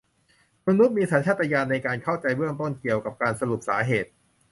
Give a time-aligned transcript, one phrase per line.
[0.67, 4.09] มนุษย์มีสัญชาตญาณในการเข้าใจเบื้องต้นเกี่ยวกับการสรุปสาเหตุ